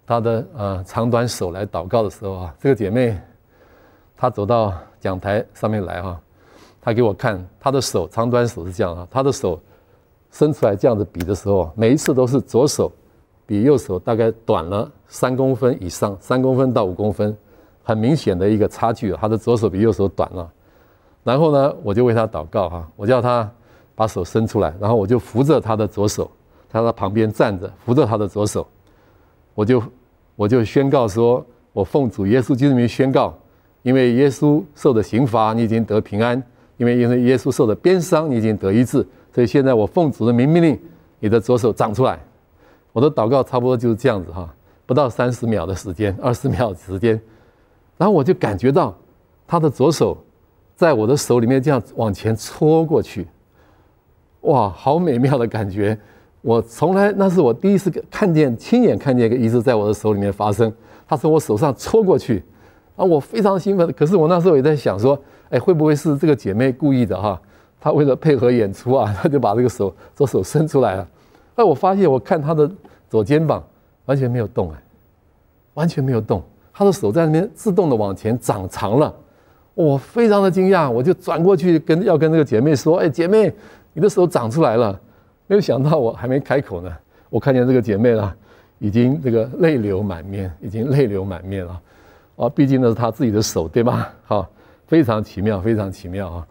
[0.06, 3.18] 她的呃长短手来祷告的时候啊，这个姐妹
[4.18, 6.20] 他走到讲台上面来哈，
[6.80, 9.58] 他给我看他的手长短手是这样啊，他的手
[10.32, 12.92] 伸出来这样子比的时候，每一次都是左手
[13.46, 17.34] 比右手大概短了三公分以上，三公分到五公分，
[17.82, 19.28] 很明显的一个差距他。
[19.28, 20.50] 的左手比右手短了，
[21.22, 23.48] 然后呢，我就为他祷告哈，我叫他。
[23.94, 26.30] 把手伸出来，然后我就扶着他的左手，
[26.70, 28.64] 他在旁边站着，扶着他的左手，
[29.56, 29.82] 我就
[30.36, 33.34] 我就宣告说，我奉主耶稣基督名宣告，
[33.88, 36.38] 因为耶稣受的刑罚，你已经得平安；
[36.76, 38.96] 因为因为耶稣受的鞭伤，你已经得医治。
[39.32, 40.78] 所以现在我奉主的名命令，
[41.20, 42.20] 你的左手长出来。
[42.92, 44.46] 我的祷告差不多就是这样子哈，
[44.84, 47.18] 不到三十秒的时间，二十秒时间，
[47.96, 48.94] 然后我就感觉到
[49.46, 50.18] 他的左手
[50.76, 53.26] 在我的手里面这样往前戳过去。
[54.42, 55.98] 哇，好美妙的感觉！
[56.42, 60.70] 我从来那是我第一次看见，亲眼看见一个医治在我的手里面发生。
[61.08, 62.44] 他从我手上戳过去，
[62.98, 63.90] 啊，我非常兴奋。
[63.96, 67.40] 可是我那时候也在想说，哎，会不会是这个姐妹故意的哈？
[67.80, 71.08] 她为了配合演出啊，她就把这个手左手伸出来了。
[71.54, 72.70] 哎，我发现我看她的
[73.08, 73.64] 左肩膀
[74.04, 74.82] 完全没有动，哎，
[75.74, 76.42] 完全没有动。
[76.74, 79.14] 她的手在那边自动的往前长长了，
[79.74, 83.52] 我非常的惊讶，我就转过去跟要跟这个姐妹说，哎，姐妹。
[83.94, 85.00] 你的手长出来了，
[85.48, 86.96] 没有想到我还没开口呢，
[87.30, 88.36] 我看见这个姐妹啊，
[88.78, 91.80] 已经这个泪流满面，已经泪流满面了，
[92.38, 94.10] 啊，毕竟那是他自己的手，对吧？
[94.24, 94.48] 好，
[94.86, 96.46] 非常奇妙，非常奇妙啊。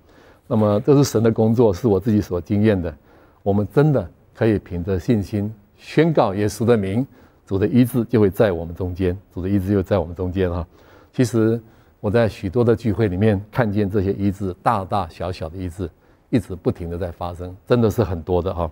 [0.46, 2.94] 那么这是神的工作，是我自己所经验的。
[3.42, 7.08] 我们真的可以凭着信心宣告耶稣的名，
[7.46, 10.68] 主的医治就会在我们中间，主的医治就在我们中间啊。
[11.12, 11.60] 其实
[12.00, 15.90] 我在许多的聚会里面看见这些医治，大大小小的医治。
[16.30, 18.70] 一直不停的在发生，真的是很多的哈。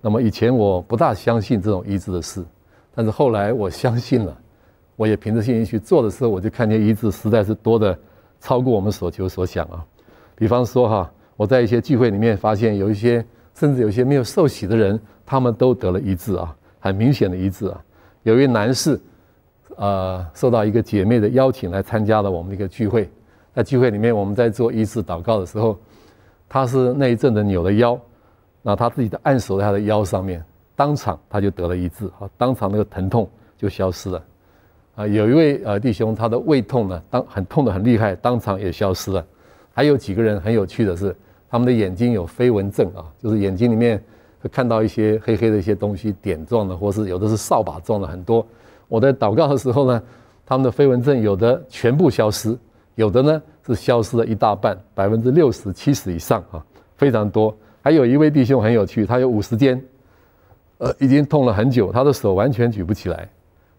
[0.00, 2.42] 那么以前我不大相信这种医治的事，
[2.94, 4.34] 但是后来我相信了，
[5.02, 7.98] 我也凭着信心去做的时候，我就看见医治实在是多的
[8.38, 9.84] 超过我们所求所想啊。
[10.36, 17.82] 比方说哈，我在一些聚会里面发现有一些，甚至有些没有受洗的人，他们都得了医治啊，很明显的医治啊。
[18.22, 19.00] 有一位男士，
[19.74, 23.10] 呃，受到一个姐妹的邀请来参加了我们的一个聚会，
[23.52, 25.76] 在聚会里面我们在做医治祷告的时候。
[26.48, 27.98] 他是那一阵子扭了腰，
[28.62, 30.44] 那他自己的按手在他的腰上面，
[30.76, 34.22] 当场他就得了医治，啊，当场那个疼痛就消失了，
[34.94, 39.24] 啊，有一位呃弟兄，他的胃痛呢，当很痛得很厉害，当场也消失了，
[39.72, 41.14] 还有几个人很有趣的是，
[41.50, 44.02] 他们的眼睛有飞蚊症啊，就是眼睛里面
[44.40, 48.46] 会看到一些黑黑的一些东西，点状的，或是有的是扫把状的很多。
[48.88, 50.02] 我在祷告的时候呢，
[50.44, 52.56] 他们的飞蚊症有的全部消失，
[52.94, 53.42] 有的呢。
[53.64, 56.58] 是消失了一大半，百分之六十、七十以上啊，
[56.96, 57.56] 非常多。
[57.80, 59.80] 还有一位弟兄很有趣，他有五十肩，
[60.78, 63.28] 呃，已经痛了很久，他的手完全举不起来。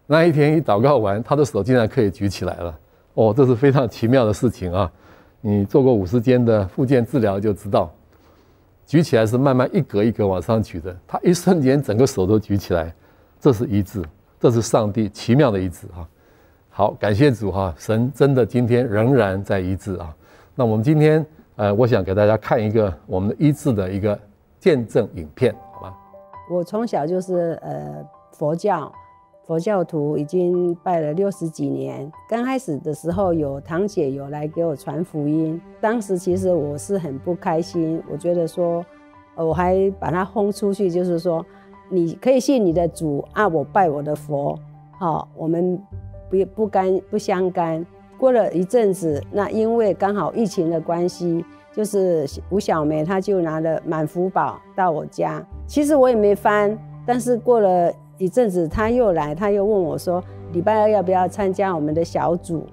[0.06, 2.78] 那一天一祷告完，他的手竟然可以举起来了。
[3.14, 4.90] 哦，这是非常奇妙的事情啊！
[5.40, 7.90] 你做过五十肩的复健治疗就知道，
[8.86, 12.92] 举起来是慢慢一格一格往上举的，他一瞬间整个手都举起来，
[13.38, 14.02] 这是医治，
[14.40, 16.08] 这是上帝奇妙的医治啊！
[16.70, 20.14] 好，感谢主哈，神真的今天仍然在医治啊。
[20.54, 21.24] 那我们今天
[21.56, 24.18] 呃，我想给大家看一个我们的医治的一个
[24.58, 25.94] 见证影片，好吧？
[26.50, 28.92] 我从小就是呃佛教
[29.46, 32.10] 佛教徒，已经拜了六十几年。
[32.28, 38.84] 刚开始的时候，有堂姐有来给我传福音，当时其实我是很不开心，我觉得说，
[39.36, 41.44] 我还把他轰出去，就是说，
[41.88, 44.58] 你可以信你的主啊，我拜我的佛，
[44.98, 45.78] 好，我们
[46.30, 47.84] 不不干不相干。
[48.16, 51.44] 过了一阵子，那因为刚好疫情的关系。
[51.76, 55.44] 就是吴小梅，她就拿了满福宝到我家。
[55.66, 60.22] 其实我也没翻，但是过了一阵子，他又来，他又问我说
[60.52, 62.66] ：“礼拜二要不要参加我们的小组？”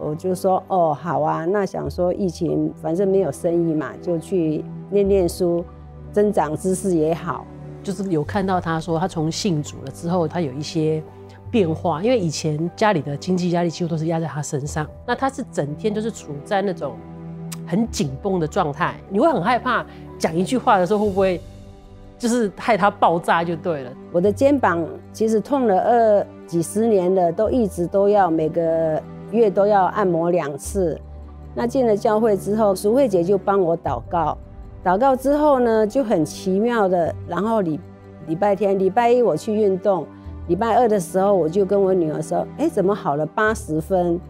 [0.00, 5.64] 我就说：“哦，好啊。”那想说疫情反正没有生意嘛，就去念念书，
[6.12, 7.46] 增长知识也好。
[7.82, 11.02] 就是有看到他说，他从信主了之后，他有一些
[11.50, 16.94] 变化，因为以前家里的经济压力几乎都是压在他身上，那他是整天就是处在那种。
[17.66, 19.84] 很紧绷的状态，你会很害怕
[20.18, 21.38] 讲一句话的时候会不会
[22.18, 23.92] 就是害他爆炸就对了。
[24.12, 29.00] 我的肩膀其实痛了二几十年了，都一直都要每个
[29.30, 31.00] 月都要按摩两次。
[31.54, 34.36] 那进了教会之后，淑慧姐就帮我祷告，
[34.84, 37.80] 祷告之后呢就很奇妙的，然后礼
[38.26, 40.06] 礼拜天、礼拜一我去运动，
[40.48, 44.20] 礼拜二的时候我就跟我女儿说：“哎，怎么好了八十分？”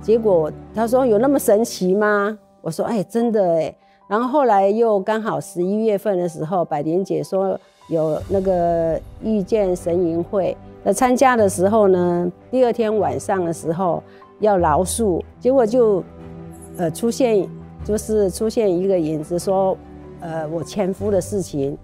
[0.00, 3.74] 结果她说：“有那么神奇吗？”我说：“哎，真的哎。”
[4.12, 14.02] 然后后来又刚好十一月份的时候，百莲姐说有那个遇见神营会，那参加的时候呢，第二天晚上的时候
[14.40, 16.04] 要饶恕，结果就
[16.76, 17.48] 呃出现，
[17.86, 19.74] 就是出现一个影子说，
[20.20, 21.74] 呃我前夫的事情，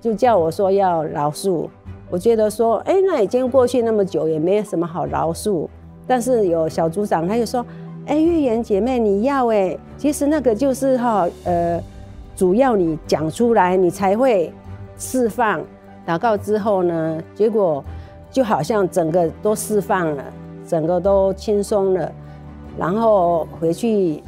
[0.00, 1.68] 就叫我说要饶恕。
[2.10, 5.68] 我觉得说，哎，那已经过去那么久，也没有什么好饶恕。
[6.08, 7.64] 但是有小组长他就说。
[8.08, 11.78] 哎，月圆姐妹，你要哎，其实那个就是哈，呃，
[12.34, 14.50] 主要你讲出来，你才会
[14.96, 15.60] 释放。
[16.06, 17.84] 祷告之后呢，结果
[18.30, 20.24] 就好像整个都释放了，
[20.66, 22.10] 整个都轻松了。
[22.78, 24.22] 然后回去，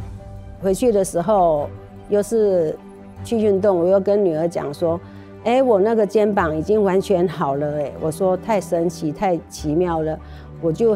[0.63, 1.67] 回去的时候
[2.11, 2.77] 又是
[3.25, 5.01] 去运动，我又跟女儿讲说，
[5.45, 10.19] 哎，我那个肩膀已经完全好了哎，我说太神奇，太奇妙了，
[10.61, 10.95] 我就。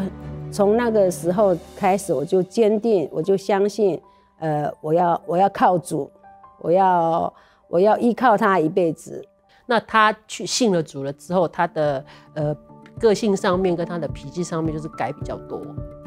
[0.54, 4.00] 从那个时候开始，我就坚定，我就相信，
[4.38, 6.08] 呃，我要我要靠主，
[6.60, 7.34] 我要
[7.66, 9.20] 我要依靠他一辈子。
[9.66, 12.56] 那他去信了主了之后，他的呃
[13.00, 15.60] 个性上面跟他的脾气上面就是改比较多。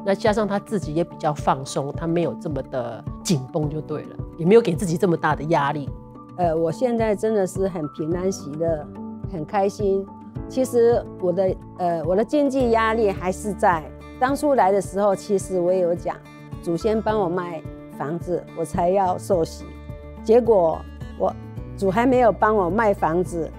[0.05, 5.89] 那加上他自己也比较放松，他没有这么的紧绷就对了，也没有给自己这么大的压力。
[6.37, 8.87] 呃，我现在真的是很平安喜乐，
[9.29, 10.07] 很开心。
[10.47, 13.83] 其实我的呃我的经济压力还是在。
[14.19, 16.15] 当初来的时候，其实我也有讲，
[16.61, 17.61] 祖先帮我卖
[17.97, 19.63] 房子，我才要受洗。
[20.23, 20.79] 结果
[21.19, 21.31] 我
[21.77, 23.49] 主还没有帮我卖房子，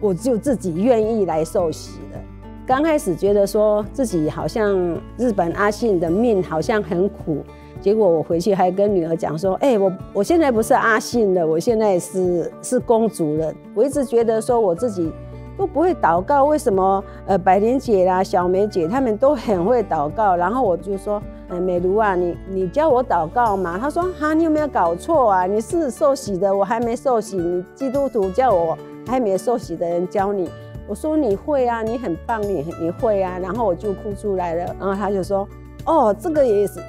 [0.00, 2.18] 我就自己愿意来受洗了。
[2.66, 4.76] 刚开始觉得说自己好像
[5.16, 7.44] 日本阿信的命好像很苦，
[7.80, 15.12] 结果我回去还跟女儿讲说：“哎，我我现在不是阿信了，我现在是是公主了。”我一直觉得说我自己。
[15.60, 17.04] 都不会祷告，为什么？
[17.26, 20.34] 呃，百莲姐啦、小梅姐他们都很会祷告。
[20.34, 23.76] 然后我就说，呃，美如啊，你你教我祷告嘛？
[23.78, 25.44] 她说，哈，你有没有搞错啊？
[25.44, 27.36] 你是受洗的，我还没受洗。
[27.36, 28.74] 你基督徒叫我
[29.06, 30.48] 还没受洗的人教你。
[30.88, 33.38] 我说你会啊，你很棒，你你会啊。
[33.38, 34.74] 然后我就哭出来了。
[34.80, 35.46] 然后他就说，
[35.84, 36.80] 哦，这个也是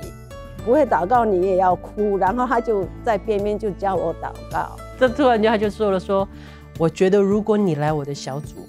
[0.65, 2.17] 不会祷告，你也要哭。
[2.17, 4.77] 然后他就在边边就教我祷告。
[4.97, 6.25] 这突然间他就说了说。
[6.81, 8.67] 我觉得如果你来我的小组，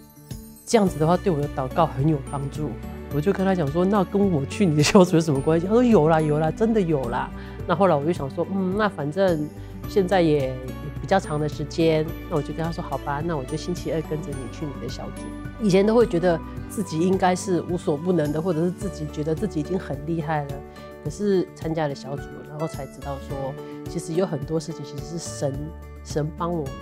[0.67, 2.69] 这样子的话对我的祷告很有帮助。
[3.15, 5.67] 我就跟他讲说，那跟我去你的小组有什么关系？
[5.67, 7.31] 他说有啦有啦，真的有啦。
[7.67, 9.49] 那后来我就想说，嗯，那反正
[9.89, 10.55] 现在也
[11.01, 15.23] 比较长的时间，那我就跟他说，好吧，那我就星期二跟着你去你的小组。
[15.63, 20.55] 以前都会觉得自己应该是无所不能的，或者是自己觉得自己已经很厉害了。
[21.03, 23.55] 可是参加了小组，然后才知道说，
[23.89, 25.59] 其实有很多事情其实是神
[26.05, 26.73] 神帮我们。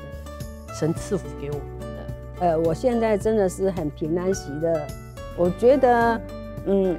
[0.80, 4.74] 神赐福给我们的，呃，我现在真的是很平安喜乐。
[5.36, 6.18] 我觉得，
[6.64, 6.98] 嗯，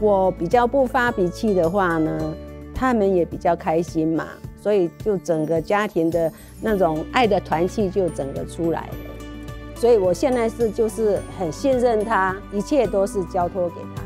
[0.00, 2.34] 我比较不发脾气的话呢，
[2.74, 4.26] 他们也比较开心嘛，
[4.60, 8.94] 所以就整个家庭的那种爱的团契就整个出来了。
[9.76, 14.02] 所以我现在是就是很信任他，一切都是交托给他。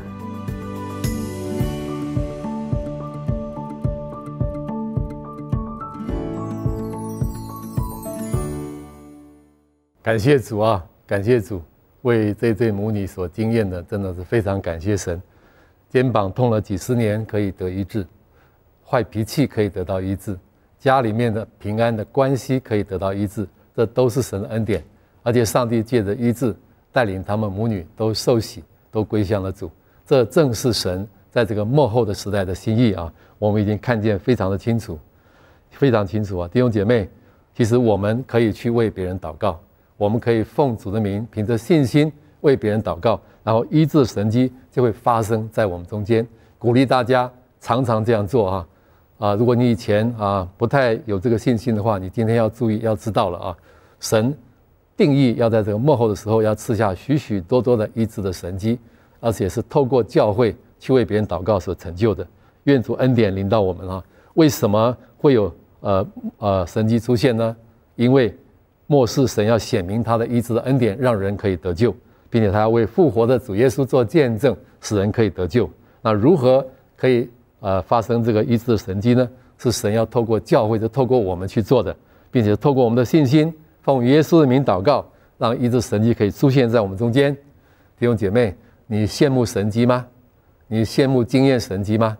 [10.03, 11.61] 感谢主啊，感谢主，
[12.01, 15.21] 为这对母女所经验的，真的是非常感谢神。
[15.89, 18.03] 肩膀痛了几十年可以得医治，
[18.83, 20.35] 坏脾气可以得到医治，
[20.79, 24.83] 家里面的平安的关系可以得到医治，这都是神的恩典。
[25.21, 26.55] 而且上帝借着医治
[26.91, 29.69] 带领他们母女都受洗，都归向了主。
[30.03, 33.13] 这正是神在这个末后的时代的心意啊！
[33.37, 34.97] 我们已经看见非常的清楚，
[35.69, 36.49] 非常清楚啊！
[36.51, 37.07] 弟兄姐妹，
[37.53, 39.61] 其实我们可以去为别人祷告，
[40.01, 46.27] 我们可以奉主的名，凭着信心为别人祷告，然后医治神迹就会发生在我们中间。
[46.57, 48.67] 鼓励大家常常这样做啊！
[49.19, 53.57] 啊，如果你以前啊不太有这个信心的话，你今天要注意，要知道了啊！
[53.99, 54.35] 神
[54.97, 58.79] 定义要在这个末后的时候，要赐下许许多多的医治的神迹，
[59.19, 62.25] 而且是透过教会去为别人祷告所成就的。
[62.63, 64.03] 愿主恩典临到我们啊！
[64.33, 66.07] 为什么会有呃
[66.39, 67.55] 呃神迹出现呢？
[67.95, 68.35] 因为
[68.91, 71.95] 末世神要显明他的医治的恩典，让人可以得救，
[72.29, 75.69] 并且他要为复活的主耶稣做见证，使人可以得救。
[76.01, 77.29] 那如何可以？
[77.61, 81.95] 呃，发生这个医治的神迹呢，是神要透过教会，就透过我们去做的，
[82.29, 85.05] 并且透过我们的信心，奉耶稣的名祷告，
[85.37, 87.33] 让医治神迹可以出现在我们中间。
[87.97, 88.53] 弟兄姐妹，
[88.87, 90.05] 你羡慕神迹吗？
[90.67, 92.17] 你羡慕经验神迹吗？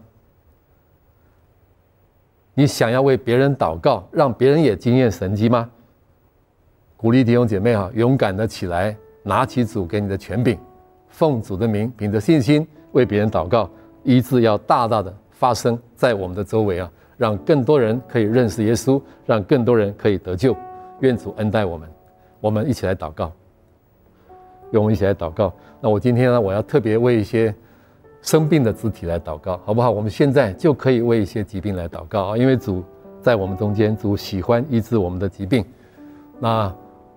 [2.53, 5.69] 你想要为别人祷告，让别人也经验神迹吗？
[7.01, 10.55] 鼓励弟兄姐妹啊，勇敢的起来，拿起主给你的权柄，
[11.09, 13.67] 奉主的名，凭着信心为别人祷告，
[14.03, 15.11] 医治要大大的。
[15.31, 20.55] 发生在我们的周围啊，让更多人可以认识耶稣，让更多人可以得救。
[20.99, 21.89] 愿主恩待我们，
[22.39, 23.31] 我们一起来祷告。
[24.69, 25.51] 愿我们一起来祷告。
[25.79, 27.51] 那我今天呢，我要特别为一些
[28.21, 29.89] 生病的肢体来祷告，好不好？
[29.89, 32.83] 我们现在就可以为一些疾病来祷告啊，因为主
[33.23, 35.65] 在我们中间，主喜欢医治我们的疾病。
[36.39, 36.71] 那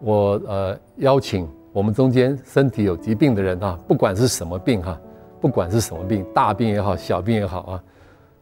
[0.05, 5.01] 我呃邀请我们中间身体有疾病的人啊，不管是什么病哈，
[5.41, 7.83] 不管是什么病，大病也好，小病也好啊。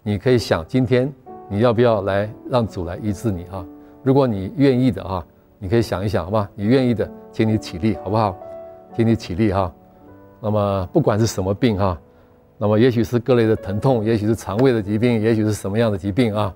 [0.03, 1.11] 你可以想，今天
[1.48, 3.64] 你要不要来让主来医治你哈？
[4.03, 5.25] 如果你愿意的哈，
[5.61, 6.51] 你可以想一想，好吧？
[6.57, 8.37] 你愿意的，请你起立，好不好？
[8.96, 9.72] 请你起立哈。
[10.40, 11.96] 那么不管是什么病哈，
[12.59, 16.53] 那么也许是各类的疼痛，也许是肠胃的疾病，也许是什么样的疾病啊，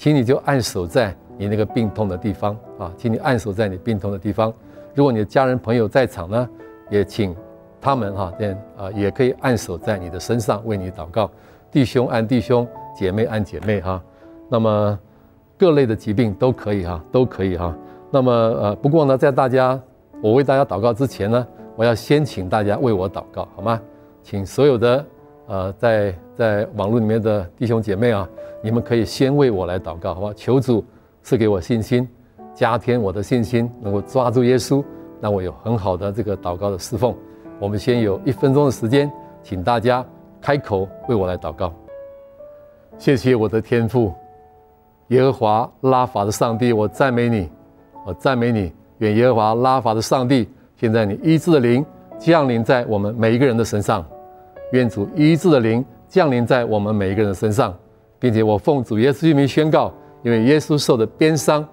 [0.00, 4.50] 请你就按守在你那个病痛的地方啊，请你按守在你病痛的地方。
[4.94, 6.48] 如果你的家人朋友在场呢，
[6.88, 7.36] 也请
[7.82, 11.30] 他们哈，这样啊也可以按守在你的身上为你祷告。
[11.70, 12.66] 弟兄按弟兄。
[12.96, 14.02] 姐妹按姐妹哈，
[14.48, 14.98] 那么
[15.56, 17.74] 各类的疾病都可以哈，都可以哈。
[18.10, 19.80] 那么呃，不过呢，在大家
[20.20, 23.80] 我为大家祷告之前呢，我要先请大家为我祷告，好吗？
[24.22, 25.06] 请所有的
[25.50, 28.26] 呃在在网络里面的弟兄姐妹啊，
[28.62, 30.32] 你们可以先为我来祷告，好吧？
[30.36, 30.84] 求主
[31.24, 32.08] 赐给我信心，
[32.54, 34.82] 加添我的信心，能够抓住耶稣，
[35.20, 37.12] 让我有很好的这个祷告的侍奉。
[37.58, 39.10] 我们先有一分钟的时间，
[39.42, 40.06] 请大家
[40.40, 41.72] 开口为我来祷告。
[42.96, 44.14] 谢谢我的天父，
[45.08, 47.50] 耶和华拉法的上帝，我赞美你，
[48.06, 48.72] 我赞美你。
[48.98, 51.84] 愿耶和华拉法的上帝，现在你医治的灵
[52.20, 54.06] 降临在我们每一个人的身上，
[54.72, 57.76] 愿主医治的灵降临在我们每一个人身上，
[58.18, 61.66] 并且我奉主耶稣之名宣告，因为耶稣受的鞭伤，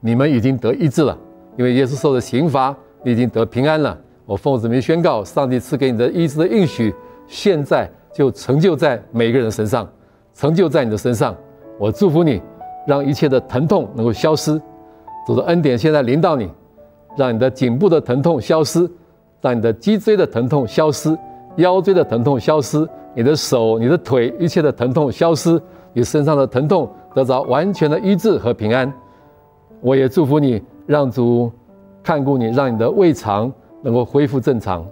[0.00, 1.16] 你们已经得医治了；
[1.56, 3.98] 因为耶稣受的刑罚，你已经得平安了。
[4.26, 6.94] 我奉主之名宣告，上帝赐给你的医治的应许，
[7.26, 9.86] 现在就成就在每一个人身上。
[10.32, 11.36] 成就在你的身上，
[11.78, 12.40] 我祝福你，
[12.86, 14.60] 让一切的疼痛能够消失。
[15.26, 16.50] 主的恩典现在临到你，
[17.16, 18.90] 让你的颈部的疼痛消失，
[19.40, 21.16] 让你的脊椎的疼痛消失，
[21.56, 25.60] 腰椎的疼痛消失，你的手、你的腿一切的疼痛消失，
[25.92, 28.92] 你身上的疼痛得着完全的医治和平安。
[29.80, 31.50] 我也祝福你，让主
[32.02, 34.84] 看顾你，让你的胃肠能够恢复正常，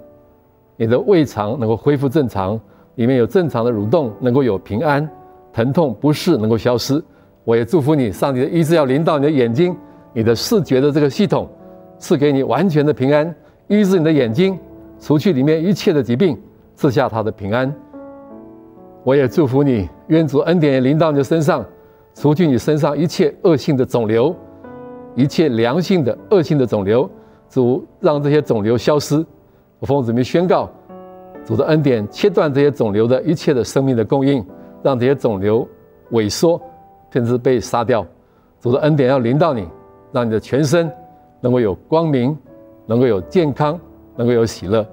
[0.76, 2.60] 你的胃肠能够恢复正常，
[2.96, 5.08] 里面有正常的蠕动，能够有平安。
[5.52, 7.02] 疼痛不适能够消失，
[7.44, 9.76] 我也祝福你，上帝的医治要临到你的眼睛，
[10.14, 11.46] 你的视觉的这个系统，
[11.98, 13.34] 赐给你完全的平安，
[13.68, 14.58] 医治你的眼睛，
[14.98, 16.38] 除去里面一切的疾病，
[16.74, 17.74] 赐下他的平安。
[19.04, 21.64] 我也祝福你，愿主恩典也临到你的身上，
[22.14, 24.34] 除去你身上一切恶性的肿瘤，
[25.14, 27.08] 一切良性的恶性的肿瘤，
[27.48, 29.24] 主让这些肿瘤消失。
[29.78, 30.70] 我奉主名宣告，
[31.44, 34.44] 主的恩典切断这些肿瘤的一切的生命的供应。
[34.84, 35.64] 让这些肿瘤
[36.10, 36.60] 萎缩，
[37.12, 38.04] 甚至被杀掉。
[38.60, 39.64] 主的恩典要临到你，
[40.10, 40.90] 让你的全身
[41.40, 42.36] 能够有光明，
[42.84, 43.78] 能够有健康，
[44.16, 44.84] 能够有喜乐。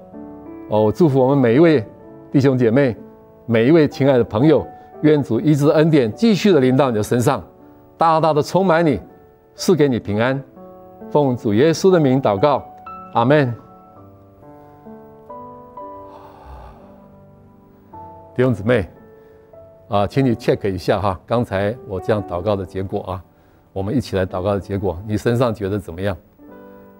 [0.70, 1.84] 哦，祝福我们每一位
[2.30, 2.96] 弟兄姐妹，
[3.44, 4.64] 每一位亲爱的朋友，
[5.02, 7.42] 愿主医治的恩典继续的临到你的身上，
[7.98, 9.00] 大大的充满你，
[9.56, 10.40] 赐给你平安。
[11.10, 12.64] 奉主耶稣的名祷告，
[13.14, 13.52] 阿门。
[18.36, 18.88] 弟兄姊妹。
[19.88, 23.24] 啊，请你 check 一下哈，刚才我这样祷告的结果啊，
[23.72, 26.16] 我们一起来祷告的结果，你身上觉得怎么样？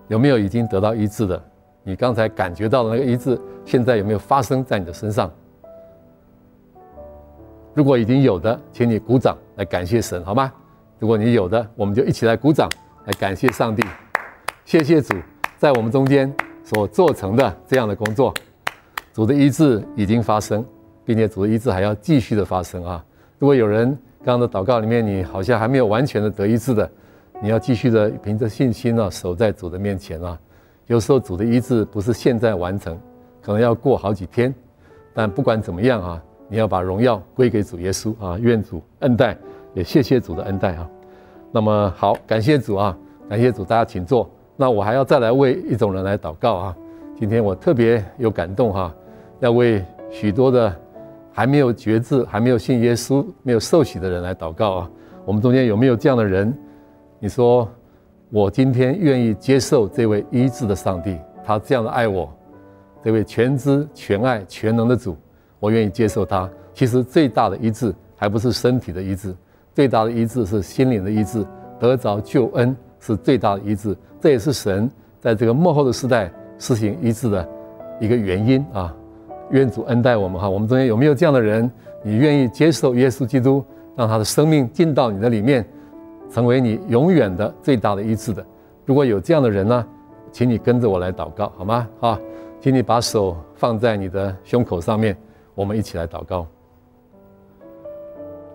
[0.09, 1.41] 有没有已经得到医治的？
[1.83, 5.31] 你刚才感觉到的那个医治，现在有没有发生在你的身上？
[7.72, 10.53] 如果已经有的，请你鼓掌来感谢神，好吗？
[10.99, 12.68] 如果你有的，我们就一起来鼓掌
[13.07, 13.83] 来感谢上帝。
[14.64, 15.14] 谢谢主
[15.57, 18.35] 在我们中间所做成的这样的工作，
[19.14, 20.64] 主的医治已经发生，
[21.05, 23.05] 并且主的医治还要继续的发生啊！
[23.39, 23.89] 如果有人
[24.22, 26.91] 刚刚的祷告里面，你好像还没有完全的得医治的，
[27.41, 30.39] 你要继续的凭着信心呢，守在主的面前啊！
[30.91, 32.99] 有时候主的医治不是现在完成，
[33.41, 34.53] 可能要过好几天，
[35.14, 38.36] 但不管怎么样啊，你要把荣耀归给主耶稣啊！
[38.41, 39.38] 愿主恩待，
[39.72, 40.91] 也谢谢主的恩待啊！
[41.53, 44.28] 那么好，感谢主啊，感谢主，大家请坐。
[44.57, 46.76] 那我还要再来为一种人来祷告啊！
[47.16, 48.93] 今天我特别有感动哈，
[49.38, 50.74] 要为许多的
[51.30, 54.91] 还没有决志、还没有信耶稣、没有受洗的人来祷告啊！
[55.24, 56.53] 我们中间有没有这样的人？
[57.20, 57.68] 你说。
[58.33, 62.33] 我今天愿意接受这位医治的上帝，他这样的爱我，
[63.03, 65.16] 这位全知全爱全能的主，
[65.59, 66.49] 我愿意接受他。
[66.72, 69.35] 其实最大的医治还不是身体的医治，
[69.74, 71.45] 最大的医治是心灵的医治，
[71.81, 73.97] 得着救恩是最大的医治。
[74.20, 74.89] 这也是神
[75.20, 77.49] 在这个幕后的时代施行医治的
[78.01, 78.95] 一个原因啊！
[79.51, 80.49] 愿主恩待我们哈！
[80.49, 81.68] 我们中间有没有这样的人？
[82.05, 83.64] 你愿意接受耶稣基督，
[83.97, 85.66] 让他的生命进到你的里面？
[86.31, 88.47] 成为你永远的最大的医治的，
[88.87, 89.87] 如果有这样的人呢，
[90.31, 91.89] 请你跟着我来祷告，好吗？
[92.01, 92.18] 啊，
[92.61, 95.16] 请你把手放在你的胸口上面，
[95.57, 96.47] 我们一起来祷告。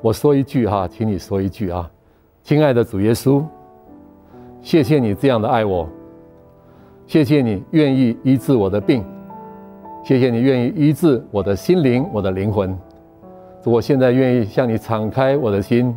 [0.01, 1.91] 我说一句哈，请你说一句啊，
[2.43, 3.43] 亲爱的主耶稣，
[4.61, 5.89] 谢谢你这样的爱我，
[7.05, 9.03] 谢谢你愿意医治我的病，
[10.03, 12.77] 谢谢你愿意医治我的心灵、我的灵魂。
[13.65, 15.93] 我现在愿意向你敞开我的心。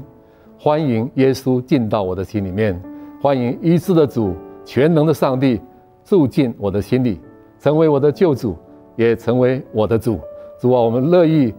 [0.60, 2.80] 欢迎耶稣进到我的心里面，
[3.22, 4.34] 欢迎医治的主、
[4.64, 5.60] 全能的上帝
[6.02, 7.20] 住进我的心里，
[7.60, 8.56] 成为我的救主，
[8.96, 10.18] 也成为我的主。
[10.60, 11.54] 主啊，我们乐意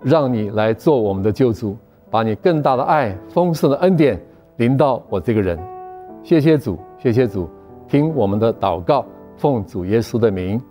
[0.00, 1.76] 让你来做我们的救主，
[2.08, 4.20] 把你更大的爱、丰盛的恩典
[4.58, 5.58] 临到我这个人。
[6.22, 7.50] 谢谢主，谢谢主，
[7.88, 9.04] 听我们的祷告，
[9.36, 10.62] 奉主耶稣的名，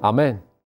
[0.00, 0.49] 阿门。